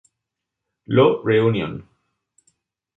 Law 0.87 1.21
reunion". 1.23 1.87